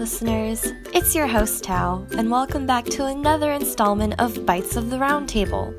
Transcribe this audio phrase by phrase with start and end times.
[0.00, 0.72] listeners.
[0.94, 5.78] It's your host, Tao, and welcome back to another installment of Bites of the Roundtable.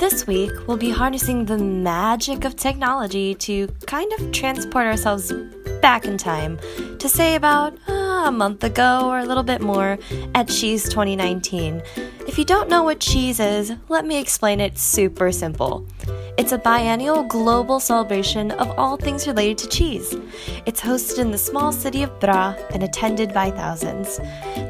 [0.00, 5.32] This week, we'll be harnessing the magic of technology to kind of transport ourselves
[5.80, 6.58] back in time
[6.98, 9.98] to say about uh, a month ago or a little bit more
[10.34, 11.80] at Cheese 2019.
[12.26, 15.86] If you don't know what cheese is, let me explain it super simple.
[16.36, 20.16] It's a biennial global celebration of all things related to cheese.
[20.84, 24.20] Hosted in the small city of Bra and attended by thousands.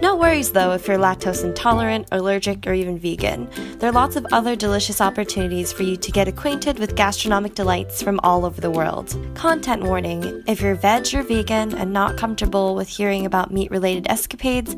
[0.00, 3.50] No worries though if you're lactose intolerant, allergic, or even vegan.
[3.78, 8.00] There are lots of other delicious opportunities for you to get acquainted with gastronomic delights
[8.00, 9.18] from all over the world.
[9.34, 14.06] Content warning if you're veg or vegan and not comfortable with hearing about meat related
[14.08, 14.76] escapades,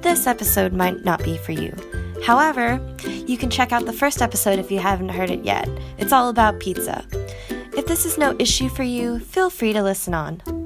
[0.00, 1.72] this episode might not be for you.
[2.24, 2.80] However,
[3.24, 5.68] you can check out the first episode if you haven't heard it yet.
[5.98, 7.06] It's all about pizza.
[7.76, 10.61] If this is no issue for you, feel free to listen on.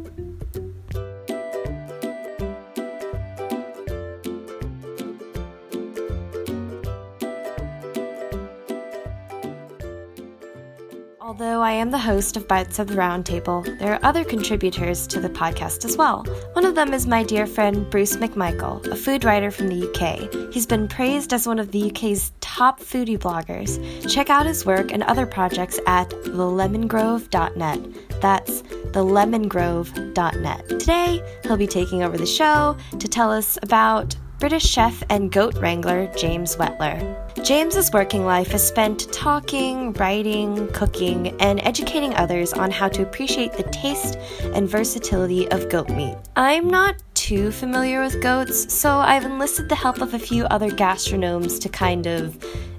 [11.27, 15.19] Although I am the host of Bites of the Roundtable, there are other contributors to
[15.19, 16.22] the podcast as well.
[16.52, 20.52] One of them is my dear friend Bruce McMichael, a food writer from the UK.
[20.54, 23.80] He's been praised as one of the UK's top foodie bloggers.
[24.08, 28.20] Check out his work and other projects at thelemongrove.net.
[28.20, 30.69] That's thelemongrove.net.
[30.69, 35.56] Today, he'll be taking over the show to tell us about British chef and goat
[35.56, 37.25] wrangler James Whetlor.
[37.47, 43.53] James's working life is spent talking, writing, cooking, and educating others on how to appreciate
[43.53, 44.16] the taste
[44.53, 46.16] and versatility of goat meat.
[46.34, 50.70] I'm not too familiar with goats, so I've enlisted the help of a few other
[50.70, 52.36] gastronomes to kind of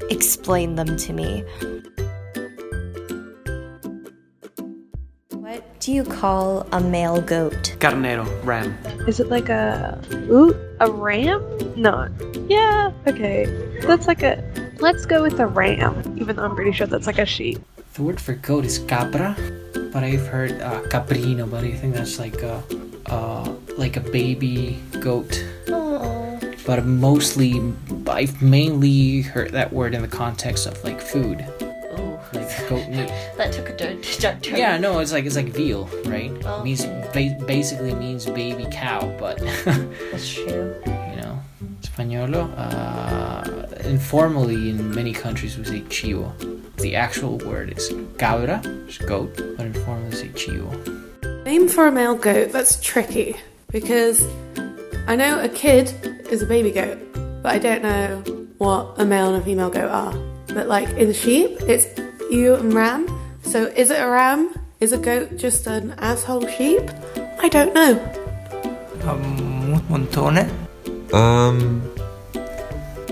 [0.09, 1.46] explain them to me.
[5.31, 7.78] What do you call a male goat?
[7.80, 8.78] Carnero, ram.
[9.08, 9.97] Is it like a
[10.30, 11.41] ooh a ram?
[11.78, 12.09] No.
[12.50, 12.91] Yeah.
[13.08, 13.46] Okay.
[13.81, 14.44] That's like a.
[14.80, 17.60] Let's go with a ram, even though I'm pretty sure that's like a sheep.
[17.96, 19.36] The word for goat is cabra,
[19.92, 22.64] but I've heard uh, caprino, but I think that's like a,
[23.08, 25.44] uh, like a baby goat.
[26.66, 27.62] But mostly,
[28.08, 31.44] I've mainly heard that word in the context of like food,
[31.98, 33.08] Oh, like goat meat.
[33.38, 34.58] that took a dark turn.
[34.58, 36.32] Yeah, no, it's like it's like veal, right?
[36.46, 36.62] Oh.
[36.64, 40.76] means ba- basically means baby cow, but That's true.
[40.86, 41.40] you know,
[41.97, 42.50] españolo.
[42.58, 43.44] Uh,
[43.85, 46.31] informally, in many countries, we say chivo.
[46.78, 50.69] The actual word is cabra, which is goat, but informally we say chivo.
[51.46, 53.35] Name for a male goat, that's tricky
[53.72, 54.24] because
[55.08, 55.94] I know a kid
[56.30, 57.00] is a baby goat,
[57.41, 58.22] but I don't know
[58.58, 60.14] what a male and a female goat are.
[60.53, 61.88] But like in sheep, it's
[62.29, 63.08] ewe and ram.
[63.41, 64.53] So is it a ram?
[64.79, 66.84] Is a goat just an asshole sheep?
[67.40, 67.97] I don't know.
[69.03, 70.66] Un montone.
[71.13, 71.81] Um,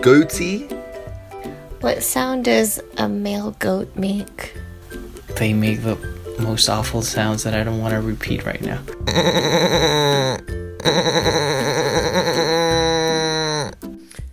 [0.02, 0.68] goatee?
[1.82, 4.56] What sound does a male goat make?
[5.38, 5.98] They make the
[6.40, 8.82] most awful sounds that I don't want to repeat right now.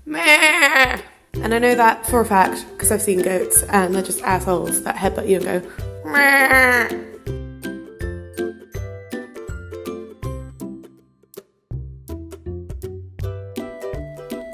[0.06, 1.00] Meh.
[1.34, 4.82] And I know that for a fact because I've seen goats and they're just assholes
[4.84, 7.11] that headbutt you and go.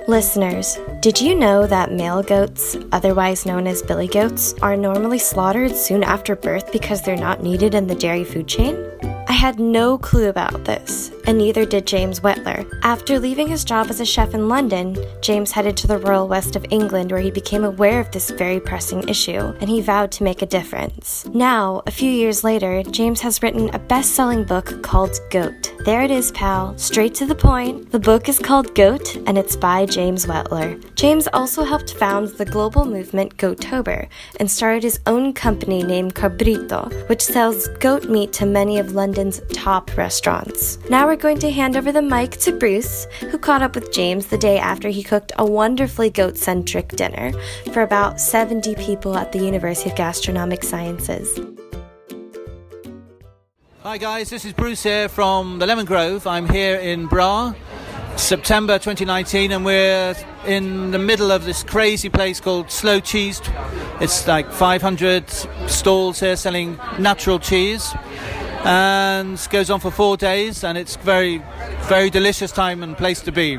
[0.08, 5.76] Listeners, did you know that male goats, otherwise known as billy goats, are normally slaughtered
[5.76, 8.87] soon after birth because they're not needed in the dairy food chain?
[9.28, 12.66] I had no clue about this, and neither did James Whetlor.
[12.82, 16.56] After leaving his job as a chef in London, James headed to the Royal West
[16.56, 20.24] of England where he became aware of this very pressing issue, and he vowed to
[20.24, 21.26] make a difference.
[21.34, 25.74] Now, a few years later, James has written a best selling book called Goat.
[25.84, 27.92] There it is, pal, straight to the point.
[27.92, 30.82] The book is called Goat, and it's by James Whetlor.
[30.94, 34.08] James also helped found the global movement Goatober
[34.40, 39.17] and started his own company named Cabrito, which sells goat meat to many of London's
[39.52, 40.78] top restaurants.
[40.88, 44.28] Now we're going to hand over the mic to Bruce, who caught up with James
[44.28, 47.32] the day after he cooked a wonderfully goat centric dinner
[47.72, 51.36] for about 70 people at the University of Gastronomic Sciences.
[53.82, 56.24] Hi guys, this is Bruce here from the Lemon Grove.
[56.24, 57.54] I'm here in Bra,
[58.16, 60.14] September 2019, and we're
[60.46, 63.42] in the middle of this crazy place called Slow Cheese.
[64.00, 65.28] It's like 500
[65.66, 67.92] stalls here selling natural cheese,
[68.64, 71.42] and goes on for four days, and it's very,
[71.82, 73.58] very delicious time and place to be.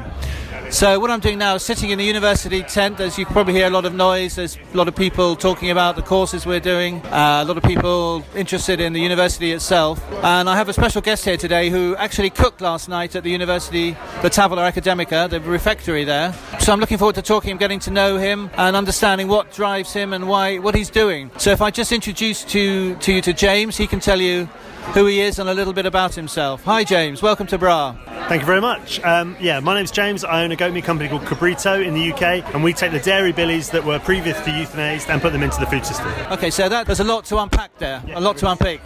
[0.71, 2.99] So what I'm doing now is sitting in the university tent.
[2.99, 4.35] As you probably hear a lot of noise.
[4.35, 7.03] There's a lot of people talking about the courses we're doing.
[7.07, 9.99] Uh, a lot of people interested in the university itself.
[10.23, 13.31] And I have a special guest here today who actually cooked last night at the
[13.31, 16.33] university, the Tavola Academica, the refectory there.
[16.59, 20.13] So I'm looking forward to talking, getting to know him, and understanding what drives him
[20.13, 21.31] and why what he's doing.
[21.37, 24.45] So if I just introduce to to you to James, he can tell you
[24.93, 26.63] who he is and a little bit about himself.
[26.65, 27.23] Hi, James.
[27.23, 28.18] Welcome to Bra.
[28.29, 28.99] Thank you very much.
[29.03, 30.23] Um, yeah, my name's James.
[30.23, 32.99] I own a goat meat company called Cabrito in the UK, and we take the
[32.99, 36.07] dairy billies that were previously euthanized and put them into the food system.
[36.29, 38.03] Okay, so that there's a lot to unpack there.
[38.13, 38.81] a lot to unpick.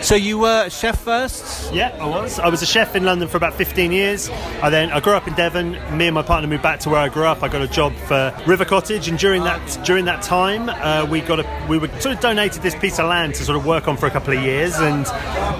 [0.00, 1.72] So you were a chef first.
[1.74, 2.38] Yeah, I was.
[2.38, 4.30] I was a chef in London for about 15 years.
[4.62, 5.72] I then I grew up in Devon.
[5.96, 7.42] Me and my partner moved back to where I grew up.
[7.42, 11.20] I got a job for River Cottage, and during that during that time, uh, we
[11.20, 13.88] got a we were sort of donated this piece of land to sort of work
[13.88, 14.74] on for a couple of years.
[14.76, 15.06] And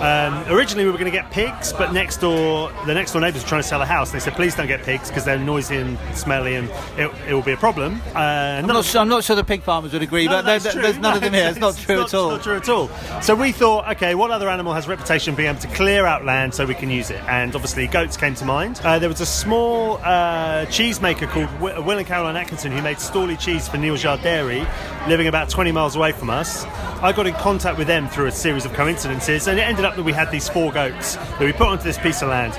[0.00, 3.43] um, originally we were going to get pigs, but next door the next door neighbours
[3.43, 4.12] were trying to sell a house.
[4.12, 7.43] They said, please don't get pigs because they're noisy and smelly, and it, it will
[7.43, 8.00] be a problem.
[8.14, 10.73] Uh, I'm not, sure, I'm not sure the pig farmers would agree, No, but there,
[10.82, 11.49] there's none of them here.
[11.49, 12.31] It's not true it's at all.
[12.31, 12.88] not true at all.
[13.20, 16.25] So we thought, okay, what other animal has a reputation being able to clear out
[16.25, 17.23] land so we can use it?
[17.29, 18.81] And obviously, goats came to mind.
[18.85, 22.83] Uh, there was a small uh, cheese maker called Wi- Will and Caroline Atkinson who
[22.83, 24.67] made Stawley cheese for Neal's Yard Dairy,
[25.09, 26.65] living about 20 miles away from us.
[27.01, 29.97] I got in contact with them through a series of coincidences, and it ended up
[29.97, 32.59] that we had these four goats that we put onto this piece of land.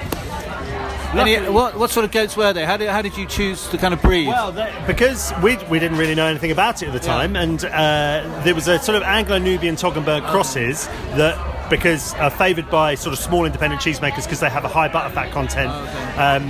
[1.11, 2.63] Any, what, what sort of goats were they?
[2.65, 4.27] How did, how did you choose to kind of breed?
[4.27, 7.65] Well, they, because we, we didn't really know anything about it at the time, and
[7.65, 11.57] uh, there was a sort of Anglo-Nubian Toggenburg crosses that.
[11.69, 15.31] Because are favoured by sort of small independent cheesemakers because they have a high butterfat
[15.31, 15.71] content,
[16.17, 16.49] um,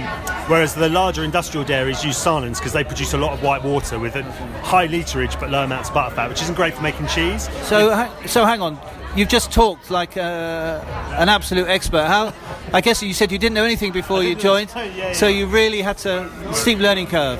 [0.49, 3.99] whereas the larger industrial dairies use Saanens because they produce a lot of white water
[3.99, 4.23] with a
[4.63, 7.49] high literage but low amounts of butterfat, which isn't great for making cheese.
[7.63, 8.79] so, ha- so hang on.
[9.15, 10.81] You've just talked like uh,
[11.17, 12.05] an absolute expert.
[12.05, 12.33] How?
[12.73, 15.13] I guess you said you didn't know anything before you joined, yeah, yeah.
[15.13, 17.39] so you really had to steep learning curve.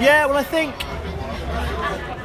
[0.00, 0.72] Yeah, well, I think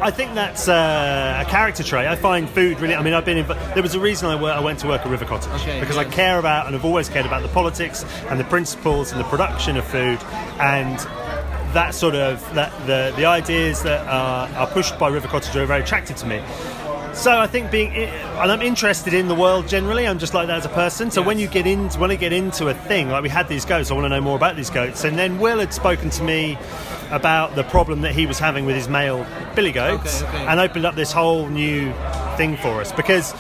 [0.06, 2.08] I think that's uh, a character trait.
[2.08, 2.94] I find food really.
[2.94, 3.40] I mean, I've been.
[3.40, 5.80] In, there was a reason I, wor- I went to work at River Cottage Okay,
[5.80, 9.20] because I care about and have always cared about the politics and the principles and
[9.20, 10.20] the production of food
[10.60, 11.00] and.
[11.74, 15.66] That sort of that the the ideas that are, are pushed by River Cottage are
[15.66, 16.42] very attractive to me.
[17.16, 20.06] So I think being, and I'm interested in the world generally.
[20.06, 21.10] I'm just like that as a person.
[21.10, 23.64] So when you get into when I get into a thing, like we had these
[23.64, 25.06] goats, I want to know more about these goats.
[25.06, 26.58] And then Will had spoken to me
[27.12, 29.26] about the problem that he was having with his male
[29.56, 30.46] billy goats, Okay, okay.
[30.46, 31.94] and opened up this whole new
[32.36, 33.34] thing for us because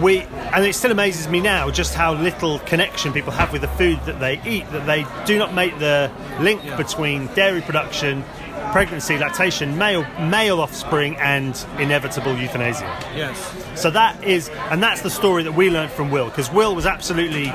[0.00, 0.20] we
[0.54, 4.00] and it still amazes me now just how little connection people have with the food
[4.06, 6.10] that they eat that they do not make the
[6.40, 8.24] link between dairy production
[8.70, 13.36] pregnancy lactation male male offspring and inevitable euthanasia Yes.
[13.74, 16.86] so that is and that's the story that we learned from will because will was
[16.86, 17.46] absolutely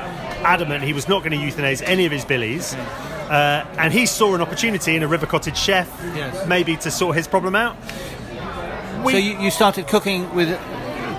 [0.44, 4.34] adamant he was not going to euthanize any of his billies uh, and he saw
[4.34, 6.46] an opportunity in a river cottage chef Yes.
[6.46, 7.76] maybe to sort his problem out
[9.04, 10.48] so you, you started cooking with,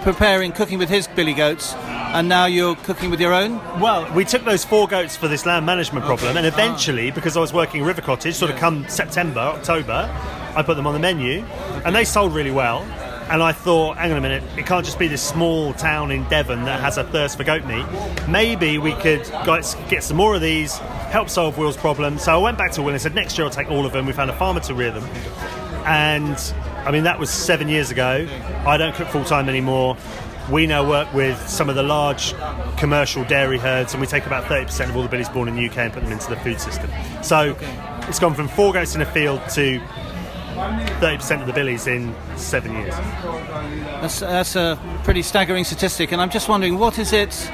[0.03, 1.73] preparing cooking with his billy goats,
[2.13, 3.57] and now you're cooking with your own.
[3.79, 6.49] Well, we took those four goats for this land management problem, and ah.
[6.49, 10.09] eventually, because I was working River Cottage, sort of come September, October,
[10.55, 11.43] I put them on the menu,
[11.85, 12.81] and they sold really well.
[13.29, 16.27] And I thought, hang on a minute, it can't just be this small town in
[16.29, 17.85] Devon that has a thirst for goat meat.
[18.27, 20.79] Maybe we could get get some more of these,
[21.11, 22.17] help solve Will's problem.
[22.17, 24.07] So I went back to Will and said, next year I'll take all of them.
[24.07, 25.03] We found a farmer to rear them.
[25.85, 26.37] And
[26.87, 28.27] I mean, that was seven years ago.
[28.65, 29.95] I don't cook full time anymore.
[30.51, 32.33] We now work with some of the large
[32.77, 35.65] commercial dairy herds, and we take about 30% of all the billies born in the
[35.69, 36.89] UK and put them into the food system.
[37.21, 37.55] So
[38.07, 39.79] it's gone from four goats in a field to
[40.99, 42.95] 30% of the billies in seven years.
[44.01, 47.49] That's, that's a pretty staggering statistic, and I'm just wondering, what is it?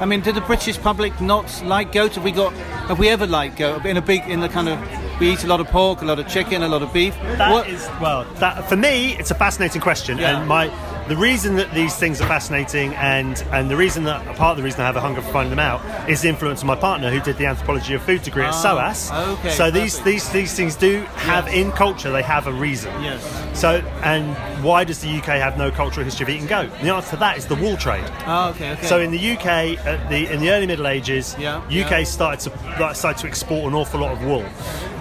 [0.00, 2.14] I mean, did the British public not like goat?
[2.14, 2.52] Have we got?
[2.88, 4.80] Have we ever liked goat in a big in the kind of?
[5.20, 7.14] We eat a lot of pork, a lot of chicken, a lot of beef.
[7.36, 8.24] That is well.
[8.36, 10.38] That for me, it's a fascinating question, Yeah.
[10.38, 10.68] and my
[11.08, 14.62] the reason that these things are fascinating, and and the reason that part of the
[14.62, 17.10] reason I have a hunger for finding them out is the influence of my partner,
[17.10, 19.10] who did the anthropology of food degree at Ah, SOAS.
[19.38, 20.04] okay, So these perfect.
[20.04, 22.92] these these things do have in culture, they have a reason.
[23.02, 23.22] Yes.
[23.58, 26.70] So and why does the UK have no cultural history of eating goat?
[26.82, 28.04] The answer to that is the wool trade.
[28.26, 28.86] Oh, okay, okay.
[28.86, 32.02] So in the UK, at the in the early Middle Ages, Yeah, UK yeah.
[32.04, 34.44] started to started to export an awful lot of wool.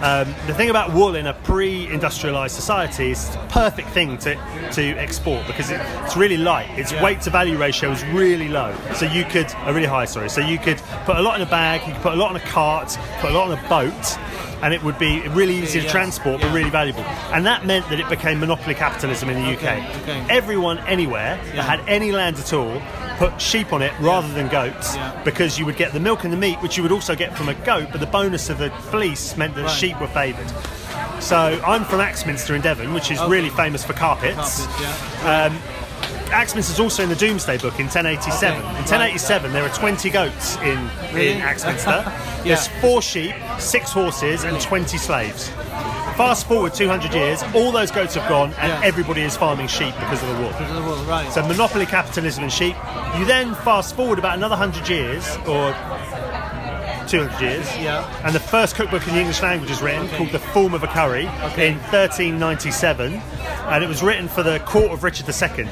[0.01, 4.35] Um, the thing about wool in a pre-industrialized society is it's a perfect thing to
[4.73, 6.69] to export because it, it's really light.
[6.77, 7.03] Its Yeah.
[7.03, 10.05] weight to value ratio is really low, so you could uh, really high.
[10.05, 12.29] Sorry, so you could put a lot in a bag, you could put a lot
[12.29, 14.17] on a cart, put a lot on a boat.
[14.63, 17.03] and it would be really easy to yes, transport but really valuable.
[17.31, 19.61] And that meant that it became monopoly capitalism in the UK.
[19.77, 20.25] Okay, okay.
[20.31, 21.57] Everyone anywhere Yeah.
[21.57, 22.81] that had any land at all
[23.19, 25.11] put sheep on it rather than goats Yeah.
[25.23, 27.49] because you would get the milk and the meat, which you would also get from
[27.49, 29.71] a goat, but the bonus of the fleece meant that Right.
[29.71, 30.51] sheep were favoured.
[31.19, 33.29] So I'm from Axminster in Devon, which is Okay.
[33.29, 34.65] really famous for carpets.
[34.65, 35.43] Carpets, yeah.
[35.45, 35.59] Um,
[36.29, 38.57] Axminster's also in the Domesday Book in 1087.
[38.57, 40.77] Okay, In 1087, there are 20 goats in,
[41.17, 42.03] in Axminster.
[42.47, 42.53] Yeah.
[42.55, 45.49] There's four sheep, six horses, and 20 slaves.
[46.15, 48.81] Fast forward 200 years, all those goats have gone, and Yeah.
[48.87, 50.51] everybody is farming sheep because of the war.
[50.53, 51.29] Because of the war, right.
[51.33, 52.75] So monopoly capitalism and sheep.
[53.17, 55.73] You then fast forward about another 100 years, or
[57.07, 58.05] 200 years, Yeah.
[58.23, 60.17] and the first cookbook in the English language is written Okay.
[60.17, 61.69] called The Form of a Curry Okay.
[61.69, 63.21] in 1397,
[63.67, 65.67] and it was written for the court of Richard II.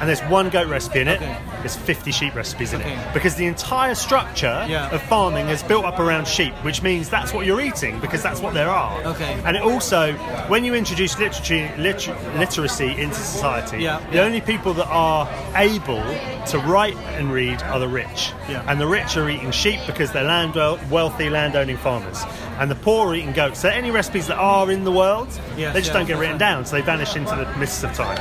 [0.00, 1.20] And there's one goat recipe in it.
[1.22, 1.36] Okay.
[1.60, 2.92] There's 50 sheep recipes in Okay.
[2.92, 4.90] it because the entire structure Yeah.
[4.90, 8.40] of farming is built up around sheep, which means that's what you're eating because that's
[8.40, 8.98] what there are.
[9.04, 9.36] Okay.
[9.44, 10.12] And it also,
[10.48, 14.00] when you introduce literacy, liter- literacy into society, Yeah.
[14.10, 16.02] the only people that are able
[16.46, 18.32] to write and read are the rich.
[18.48, 18.62] Yeah.
[18.66, 20.50] And the rich are eating sheep because they're land
[20.90, 22.24] wealthy land-owning farmers,
[22.58, 23.60] and the poor are eating goats.
[23.60, 26.38] So any recipes that are in the world, Yes, they just yeah, don't get written
[26.38, 28.18] down, so they vanish into the mists of time.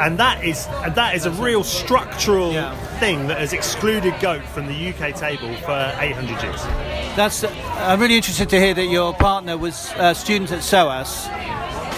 [0.00, 2.74] And that is and that is a real structural Yeah.
[2.98, 6.60] thing that has excluded goat from the UK table for 800 years.
[7.16, 7.44] That's.
[7.44, 11.28] Uh, I'm really interested to hear that your partner was a student at SOAS,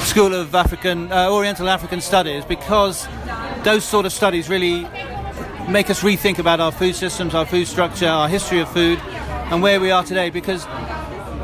[0.07, 3.09] School of African uh, Oriental African Studies, because
[3.65, 4.87] those sort of studies really
[5.69, 8.99] make us rethink about our food systems, our food structure, our history of food,
[9.51, 10.29] and where we are today.
[10.29, 10.67] Because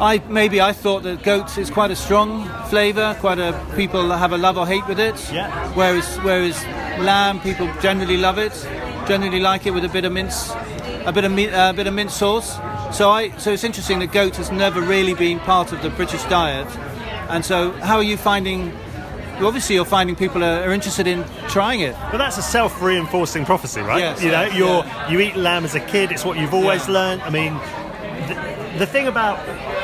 [0.03, 4.33] I maybe I thought that goat is quite a strong flavour, quite a people have
[4.33, 5.15] a love or hate with it.
[5.33, 5.49] Yeah.
[5.75, 6.61] Whereas whereas
[7.01, 8.53] lamb, people generally love it,
[9.07, 10.51] generally like it with a bit of mince,
[11.07, 12.59] a bit of meat, uh, a bit of mint sauce.
[12.91, 16.25] So I so it's interesting that goat has never really been part of the British
[16.25, 16.67] diet.
[17.29, 18.73] And so how are you finding?
[19.41, 21.95] Obviously, you're finding people are, are interested in trying it.
[22.11, 24.01] But that's a self-reinforcing prophecy, right?
[24.01, 25.11] Yes, you know, you're yeah.
[25.11, 26.11] you eat lamb as a kid.
[26.11, 26.95] It's what you've always Yeah.
[26.95, 27.23] learned.
[27.23, 27.55] I mean,
[28.29, 29.39] the, the thing about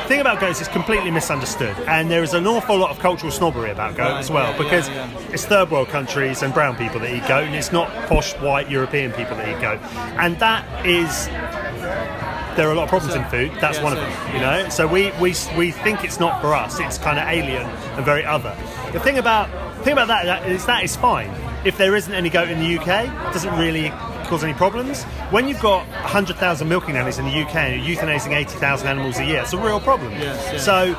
[0.09, 3.69] thing about goats is completely misunderstood, and there is an awful lot of cultural snobbery
[3.69, 5.29] about goat Right, as well yeah, because yeah, yeah.
[5.31, 8.69] it's third world countries and brown people that eat goat, and it's not posh white
[8.71, 9.79] European people that eat goat,
[10.17, 11.27] and that is
[12.57, 13.51] there are a lot of problems So- in food.
[13.61, 14.33] That's yeah, one of them.
[14.35, 16.79] You know, so we, we we think it's not for us.
[16.79, 17.63] It's kind of alien
[17.95, 18.57] and very other.
[18.91, 19.47] The thing about
[19.83, 21.31] thing about that, that is that is fine.
[21.65, 23.91] If there isn't any goat in the UK, it doesn't really
[24.29, 25.03] cause any problems.
[25.31, 29.25] When you've got 100,000 milking nannies in the UK and you're euthanizing 80,000 animals a
[29.25, 30.13] year, it's a real problem.
[30.13, 30.59] Yes, yeah.
[30.59, 30.93] So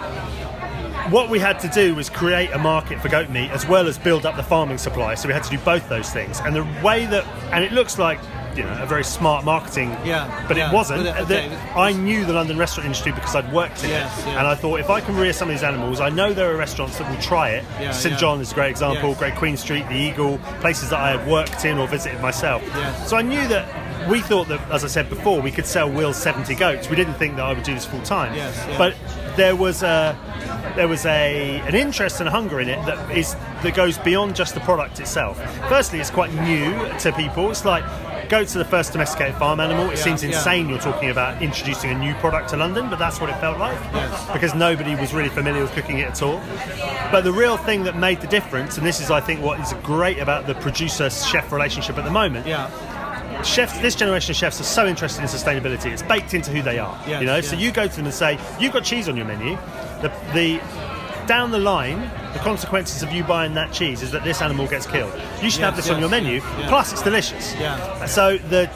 [1.10, 3.98] what we had to do was create a market for goat meat as well as
[3.98, 5.14] build up the farming supply.
[5.14, 6.40] So we had to do both those things.
[6.40, 8.20] And the way that, and it looks like,
[8.56, 10.70] you know, a very smart marketing, Yeah, but yeah.
[10.70, 11.04] it wasn't.
[11.04, 11.58] But, The- okay.
[11.76, 14.38] I knew the London restaurant industry because I'd worked in Yes, it, yeah.
[14.38, 16.56] and I thought if I can rear some of these animals, I know there are
[16.56, 17.64] restaurants that will try it.
[17.80, 18.18] Yeah, St.
[18.18, 19.10] John is a great example.
[19.10, 19.18] Yes.
[19.18, 22.62] Great Queen Street, the Eagle, places that I had worked in or visited myself.
[22.74, 23.08] Yes.
[23.08, 24.08] So I knew that.
[24.08, 26.88] We thought that, as I said before, we could sell Will's 70 goats.
[26.88, 28.34] We didn't think that I would do this full time.
[28.34, 28.78] Yes, yeah.
[28.78, 28.94] But
[29.36, 30.16] there was a
[30.74, 34.34] there was a an interest and a hunger in it that is that goes beyond
[34.36, 35.38] just the product itself.
[35.68, 37.50] Firstly, it's quite new to people.
[37.50, 37.84] It's like
[38.30, 39.90] goats to the first domesticated farm animal.
[39.90, 40.30] It Yeah, seems yeah.
[40.30, 43.58] insane you're talking about introducing a new product to London, but that's what it felt
[43.58, 44.26] like Yes.
[44.32, 46.40] because nobody was really familiar with cooking it at all.
[47.10, 49.74] But the real thing that made the difference, and this is I think what is
[49.82, 52.68] great about the producer chef relationship at the moment, Yeah.
[53.42, 55.86] chefs, this generation of chefs are so interested in sustainability.
[55.86, 56.96] It's baked into who they are.
[57.08, 59.26] Yes, you know, so you go to them and say, "You've got cheese on your
[59.26, 59.58] menu."
[60.02, 60.60] The, the
[61.26, 64.86] down the line, the consequences of you buying that cheese is that this animal gets
[64.86, 65.12] killed.
[65.42, 66.34] You should have Yes, this on your menu.
[66.34, 66.68] yes, yeah.
[66.68, 67.54] Plus, it's delicious.
[67.56, 68.06] Yeah.
[68.06, 68.70] So the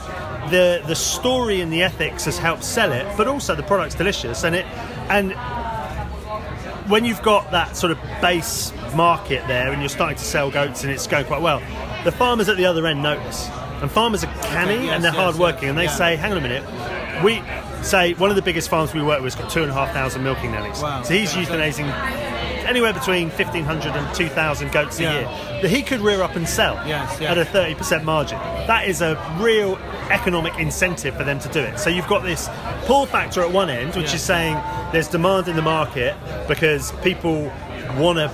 [0.51, 4.45] the the story and the ethics has helped sell it, but also the product's delicious,
[4.45, 4.67] and it
[5.09, 5.33] and
[6.91, 10.83] when you've got that sort of base market there and you're starting to sell goats
[10.85, 11.61] and it's going quite well,
[12.05, 13.49] the farmers at the other end notice.
[13.81, 15.95] And farmers are canny Okay, yes, and they're yes, hard working yes, and they yeah.
[15.97, 16.63] say, hang on a minute,
[17.25, 17.43] we
[17.83, 19.93] say one of the biggest farms we work with has got two and a half
[19.93, 20.81] thousand milking nannies.
[20.81, 21.03] Wow.
[21.03, 21.87] So he's euthanizing
[22.67, 25.11] anywhere between 1,500 and 2,000 goats Yeah.
[25.11, 27.31] a year that he could rear up and sell Yes, yeah.
[27.33, 28.39] at a 30% margin.
[28.67, 29.79] That is a real
[30.11, 31.79] economic incentive for them to do it.
[31.79, 32.49] So you've got this
[32.87, 34.15] pull factor at one end, which Yeah.
[34.15, 34.57] is saying
[34.93, 36.15] there's demand in the market
[36.49, 37.51] because people
[37.97, 38.31] want to.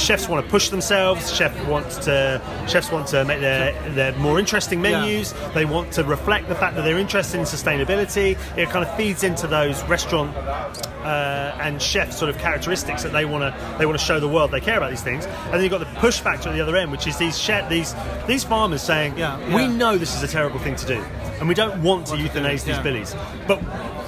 [0.00, 1.32] Chefs want to push themselves.
[1.34, 2.40] Chef wants to.
[2.68, 5.00] Chefs want to make their, their more interesting Yeah.
[5.02, 5.34] menus.
[5.54, 8.36] They want to reflect the fact that they're interested in sustainability.
[8.56, 13.24] It kind of feeds into those restaurant uh, and chef sort of characteristics that they
[13.24, 15.26] want to they want to show the world they care about these things.
[15.26, 17.68] And then you've got the push factor at the other end, which is these chef,
[17.68, 17.94] these
[18.26, 21.00] these farmers saying, Yeah, "We know this is a terrible thing to do,
[21.38, 22.82] and we don't want to Want to do euthanize these yeah.
[22.82, 23.14] billies."
[23.48, 23.60] But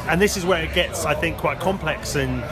[0.08, 2.42] and this is where it gets, I think, quite complex and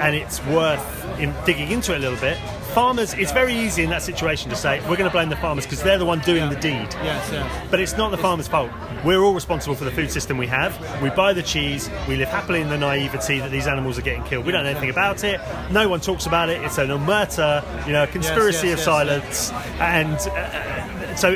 [0.00, 2.36] and it's worth in digging into it a little bit.
[2.74, 5.64] Farmers, it's very easy in that situation to say we're going to blame the farmers
[5.64, 6.88] because they're the one doing the deed.
[7.02, 7.66] Yes, yes.
[7.70, 8.70] But it's not the farmer's fault.
[9.04, 10.78] We're all responsible for the food system we have.
[11.02, 11.90] We buy the cheese.
[12.06, 14.46] We live happily in the naivety that these animals are getting killed.
[14.46, 15.40] We don't know anything about it.
[15.70, 16.62] No one talks about it.
[16.62, 19.50] It's an omerta, you know, a conspiracy yes, of yes, silence.
[19.80, 21.30] And uh, so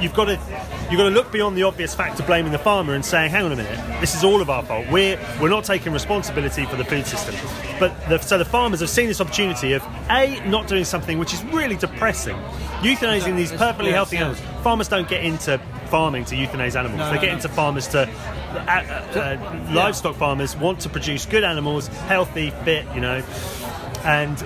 [0.00, 0.36] you've got to
[0.90, 3.44] you've got to look beyond the obvious fact of blaming the farmer and saying, "Hang
[3.44, 4.86] on a minute, this is all of our fault.
[4.90, 7.34] We're we're not taking responsibility for the food system."
[7.78, 11.34] But the, so the farmers have seen this opportunity of a not doing something which
[11.34, 12.36] is really depressing,
[12.80, 14.40] euthanizing these perfectly healthy animals.
[14.62, 16.98] Farmers don't get into farming to euthanize animals.
[16.98, 17.34] No, they no, get no.
[17.34, 18.08] into farmers to.
[18.48, 23.22] Uh, uh, uh, livestock farmers want to produce good animals, healthy, fit, you know,
[24.04, 24.38] and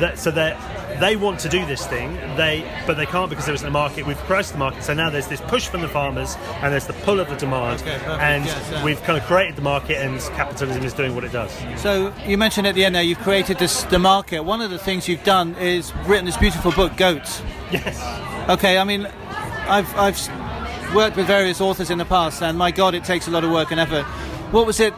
[0.00, 0.54] that, so they
[1.00, 2.14] they want to do this thing.
[2.36, 4.06] They but they can't because there isn't a market.
[4.06, 6.92] We've priced the market, so now there's this push from the farmers, and there's the
[7.04, 8.84] pull of the demand, Okay, and Yes, yeah.
[8.84, 11.50] we've kind of created the market, and capitalism is doing what it does.
[11.80, 14.40] So you mentioned at the end there you've created this the market.
[14.44, 17.42] One of the things you've done is written this beautiful book, Goats.
[17.70, 17.98] Yes.
[18.48, 19.06] Okay, I mean,
[19.68, 23.30] I've I've worked with various authors in the past, and my God, it takes a
[23.30, 24.04] lot of work and effort.
[24.52, 24.94] What was it?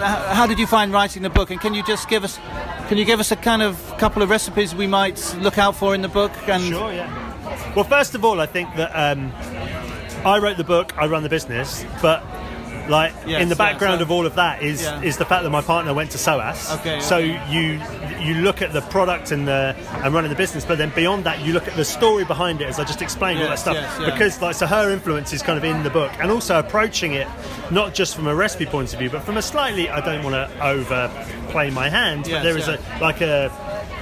[0.00, 1.50] How did you find writing the book?
[1.50, 2.38] And can you just give us,
[2.88, 5.94] can you give us a kind of couple of recipes we might look out for
[5.94, 6.32] in the book?
[6.48, 7.74] And Sure, yeah.
[7.74, 9.32] Well, first of all, I think that um,
[10.24, 12.22] I wrote the book, I run the business, but
[12.88, 15.00] like Yes, in the yeah, background so- of all of that is Yeah.
[15.02, 16.72] is the fact that my partner went to SOAS.
[16.80, 17.80] Okay, So you
[18.20, 21.40] you look at the product and the and running the business, but then beyond that,
[21.44, 23.74] you look at the story behind it, as I just explained all that stuff.
[23.74, 24.10] yes, yeah.
[24.10, 27.26] Because like so, her influence is kind of in the book, and also approaching it
[27.70, 30.34] not just from a recipe point of view, but from a slightly I don't want
[30.34, 32.76] to overplay my hand, Yes, but there is yeah.
[32.98, 33.50] a like a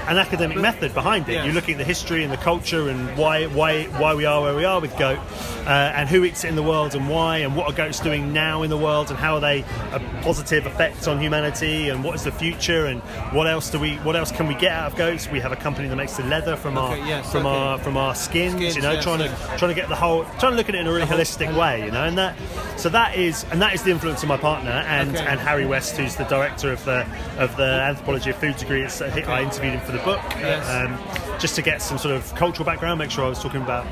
[0.09, 1.33] an academic method behind it.
[1.33, 1.45] Yes.
[1.45, 4.55] You're looking at the history and the culture and why why why we are where
[4.55, 5.19] we are with goat,
[5.67, 8.33] uh, and who eats it in the world and why, and what are goats doing
[8.33, 12.15] now in the world, and how are they a positive effect on humanity, and what
[12.15, 13.01] is the future, and
[13.33, 15.29] what else do we what else can we get out of goats?
[15.31, 17.57] We have a company that makes the leather from Okay, our yes, from okay.
[17.57, 20.25] our from our skins, Skins, you know, yes, trying to trying to get the whole
[20.39, 22.37] trying to look at it in a really holistic way, you know, and that
[22.77, 25.25] so that is and that is the influence of my partner and Okay.
[25.27, 27.07] and Harry West, who's the director of the
[27.39, 28.83] of the anthropology of food degree.
[28.83, 30.69] It's, I interviewed him for the book, Yes.
[30.69, 30.99] um,
[31.39, 33.87] just to get some sort of cultural background, make sure I was talking about.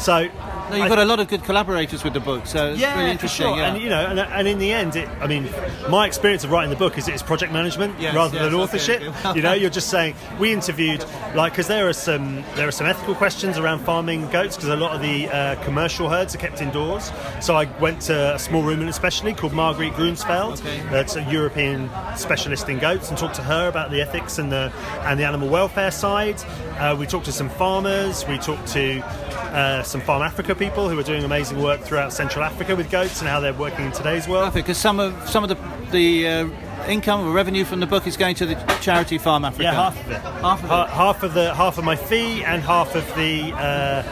[0.00, 0.28] So
[0.70, 3.10] no, you've got a lot of good collaborators with the book, so it's yeah, really
[3.10, 3.46] interesting.
[3.46, 3.56] sure.
[3.56, 3.72] Yeah.
[3.72, 5.48] And you know, and, and in the end, it, I mean,
[5.88, 9.02] my experience of writing the book is it's project management Yes, rather yes, than authorship.
[9.34, 12.86] you know, you're just saying we interviewed like because there are some there are some
[12.86, 16.60] ethical questions around farming goats because a lot of the uh, commercial herds are kept
[16.60, 17.10] indoors.
[17.40, 20.60] So I went to a small ruminant especially called Marguerite Grunsfeld.
[20.60, 20.82] Okay.
[20.90, 24.72] That's a European specialist in goats, and talked to her about the ethics and the
[25.02, 26.40] and the animal welfare side.
[26.78, 28.26] Uh, we talked to some farmers.
[28.26, 29.02] We talked to
[29.36, 33.20] uh, some Farm Africa people who are doing amazing work throughout Central Africa with goats
[33.20, 34.46] and how they're working in today's world.
[34.46, 35.56] Perfect, because some of some of the
[35.90, 36.48] the uh,
[36.88, 39.62] income or revenue from the book is going to the charity Farm Africa.
[39.64, 40.20] Yeah, half of it.
[40.20, 40.90] Half of Ha- it.
[40.90, 44.02] half of the half of my fee and half of the uh,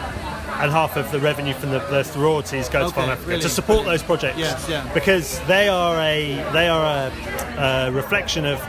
[0.60, 3.48] and half of the revenue from the, the royalties go to Farm Africa really, to
[3.48, 3.90] support really.
[3.92, 4.38] those projects.
[4.38, 4.88] Yes, yeah.
[4.94, 7.10] Because they are a they are
[7.58, 8.60] a, a reflection of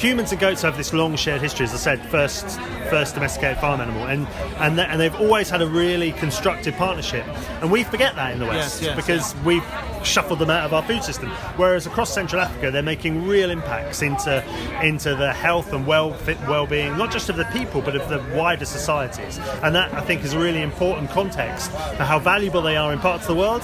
[0.00, 1.64] humans and goats have this long shared history.
[1.64, 2.58] As I said, first
[2.88, 4.26] first domesticated farm animal, and
[4.58, 7.26] and th- and they've always had a really constructive partnership,
[7.60, 9.64] and we forget that in the West Yes, yes, because we've
[10.02, 11.28] shuffled them out of our food system.
[11.56, 14.42] Whereas across Central Africa, they're making real impacts into
[14.82, 16.16] into the health and well
[16.48, 19.38] well being, not just of the people, but of the wider societies.
[19.62, 22.98] And that I think is a really important context for how valuable they are in
[22.98, 23.62] parts of the world,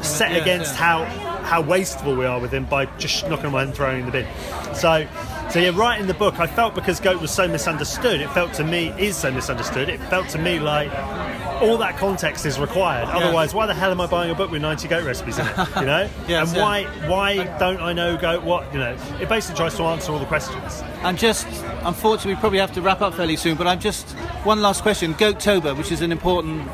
[0.00, 1.04] set against yeah.
[1.04, 4.06] how how wasteful we are with them by just knocking them out and throwing in
[4.06, 4.26] the bin.
[4.74, 5.06] So.
[5.52, 8.22] So yeah, writing the book, I felt because goat was so misunderstood.
[8.22, 9.90] It felt to me is so misunderstood.
[9.90, 10.90] It felt to me like
[11.60, 13.06] all that context is required.
[13.08, 15.56] Otherwise, why the hell am I buying a book with 90 goat recipes in it?
[15.76, 16.08] You know?
[16.26, 16.62] Yes, and yeah.
[16.62, 18.72] why why don't I know goat what?
[18.72, 20.82] You know, it basically tries to answer all the questions.
[21.02, 21.46] And just,
[21.82, 24.08] unfortunately, we probably have to wrap up fairly soon, but I'm just,
[24.44, 25.12] one last question.
[25.12, 26.66] Goatober, which is an important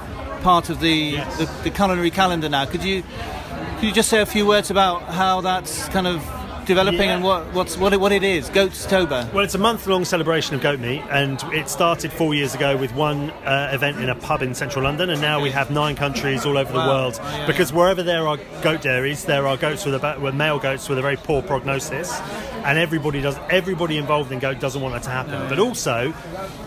[0.42, 1.36] part of the, Yes.
[1.36, 2.64] the, the culinary calendar now.
[2.64, 3.02] Could you,
[3.74, 6.22] could you just say a few words about how that's kind of
[6.68, 7.16] developing Yeah.
[7.16, 8.48] and what, what's, what, it, what it is?
[8.50, 9.33] Goatober.
[9.33, 12.94] Well, it's a month-long celebration of goat meat, and it started four years ago with
[12.94, 16.46] one uh, event in a pub in central London, and now we have nine countries
[16.46, 17.18] all over the world.
[17.20, 20.88] Yeah, because wherever there are goat dairies, there are goats with a with male goats
[20.88, 22.20] with a very poor prognosis,
[22.64, 25.48] and everybody does everybody involved in goat doesn't want that to happen.
[25.48, 26.12] But also,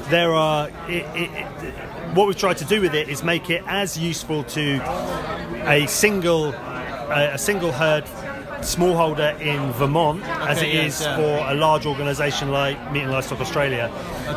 [0.09, 1.29] there are it, it,
[1.63, 1.73] it,
[2.15, 4.81] what we've tried to do with it is make it as useful to
[5.69, 8.05] a single a, a single herd
[8.61, 11.15] smallholder in Vermont as it Okay, is yeah.
[11.15, 13.91] for a large organisation like Meat and Livestock Australia,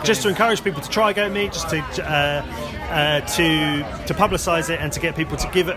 [0.05, 2.43] just to encourage people to try goat meat, just to uh,
[2.91, 5.77] uh, to to publicise it and to get people to give it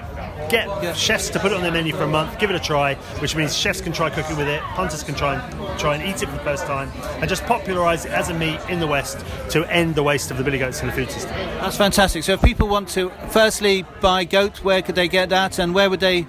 [0.49, 0.93] get Yeah.
[0.93, 3.35] chefs to put it on their menu for a month, give it a try, which
[3.35, 6.27] means chefs can try cooking with it, hunters can try and try and eat it
[6.27, 9.65] for the first time, and just popularise it as a meat in the West to
[9.71, 11.31] end the waste of the billy goats in the food system.
[11.61, 12.23] That's fantastic.
[12.23, 15.89] So if people want to firstly buy goat, where could they get that, and where
[15.89, 16.25] would they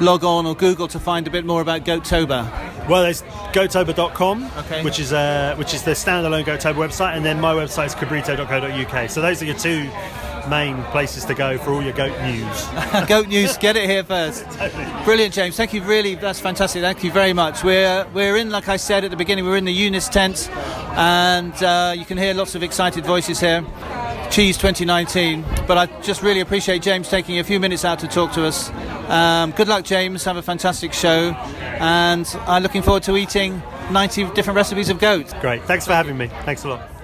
[0.00, 2.48] log on or Google to find a bit more about Goatober?
[2.88, 4.82] Well, there's goatober.com, Okay.
[4.82, 9.10] which is uh, which is the standalone Goatober website, and then my website is cabrito.co.uk.
[9.10, 9.88] So those are your two
[10.48, 12.68] main places to go for all your goat news.
[13.08, 14.46] Goat News, get it here first.
[15.04, 15.56] Brilliant, James.
[15.56, 15.82] Thank you.
[15.82, 16.82] Really, that's fantastic.
[16.82, 17.64] Thank you very much.
[17.64, 20.48] We're we're in, like I said at the beginning, we're in the Eunice tent,
[20.96, 23.64] and uh, you can hear lots of excited voices here.
[24.30, 25.44] Cheese 2019.
[25.66, 28.70] But I just really appreciate James taking a few minutes out to talk to us.
[29.10, 30.24] Um, good luck, James.
[30.24, 31.32] Have a fantastic show,
[31.80, 35.32] and I'm looking forward to eating 90 different recipes of goat.
[35.40, 35.62] Great.
[35.64, 36.28] Thanks for having me.
[36.44, 36.99] Thanks a lot.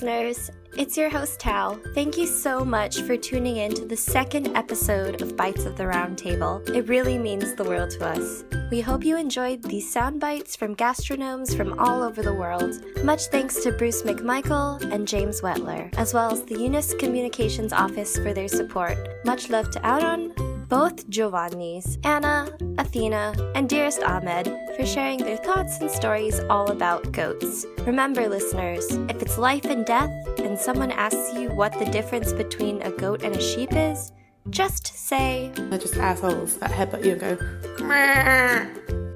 [0.00, 1.80] Listeners, it's your host Tal.
[1.92, 5.88] Thank you so much for tuning in to the second episode of Bites of the
[5.88, 6.62] Round Table.
[6.72, 8.44] It really means the world to us.
[8.70, 12.76] We hope you enjoyed these sound bites from gastronomes from all over the world.
[13.02, 18.16] Much thanks to Bruce McMichael and James Whetlor, as well as the Eunice Communications Office
[18.18, 18.96] for their support.
[19.24, 20.32] Much love to Aaron,
[20.68, 24.46] both Giovannis, Anna, Athena, and dearest Ahmed
[24.78, 27.66] for sharing their thoughts and stories all about goats.
[27.80, 32.80] Remember, listeners, if it's life and death and someone asks you what the difference between
[32.82, 34.12] a goat and a sheep is,
[34.50, 39.07] just say, They're just assholes that headbutt you and go, "Meh."